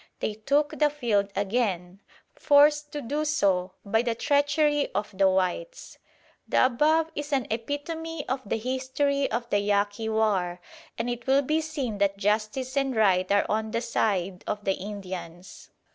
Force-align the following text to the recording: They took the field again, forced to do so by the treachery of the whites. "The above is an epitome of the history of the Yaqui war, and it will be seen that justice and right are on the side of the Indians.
They 0.19 0.33
took 0.33 0.79
the 0.79 0.89
field 0.89 1.31
again, 1.35 2.01
forced 2.33 2.91
to 2.93 3.03
do 3.03 3.23
so 3.23 3.73
by 3.85 4.01
the 4.01 4.15
treachery 4.15 4.91
of 4.95 5.15
the 5.15 5.29
whites. 5.29 5.99
"The 6.49 6.65
above 6.65 7.11
is 7.13 7.31
an 7.31 7.45
epitome 7.51 8.27
of 8.27 8.41
the 8.43 8.57
history 8.57 9.29
of 9.29 9.47
the 9.51 9.59
Yaqui 9.59 10.09
war, 10.09 10.59
and 10.97 11.07
it 11.07 11.27
will 11.27 11.43
be 11.43 11.61
seen 11.61 11.99
that 11.99 12.17
justice 12.17 12.75
and 12.75 12.95
right 12.95 13.31
are 13.31 13.45
on 13.47 13.69
the 13.69 13.81
side 13.81 14.43
of 14.47 14.65
the 14.65 14.73
Indians. 14.73 15.69